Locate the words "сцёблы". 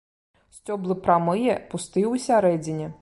0.57-0.95